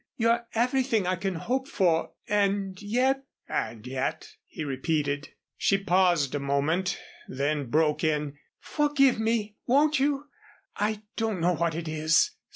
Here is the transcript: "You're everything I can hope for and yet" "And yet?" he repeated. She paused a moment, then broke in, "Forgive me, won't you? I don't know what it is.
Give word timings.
"You're 0.17 0.47
everything 0.55 1.05
I 1.05 1.15
can 1.15 1.35
hope 1.35 1.67
for 1.67 2.13
and 2.27 2.81
yet" 2.81 3.21
"And 3.47 3.85
yet?" 3.85 4.33
he 4.47 4.63
repeated. 4.63 5.29
She 5.57 5.77
paused 5.77 6.33
a 6.33 6.39
moment, 6.39 6.99
then 7.27 7.69
broke 7.69 8.03
in, 8.03 8.39
"Forgive 8.59 9.19
me, 9.19 9.57
won't 9.67 9.99
you? 9.99 10.25
I 10.75 11.03
don't 11.17 11.39
know 11.39 11.53
what 11.53 11.75
it 11.75 11.87
is. 11.87 12.31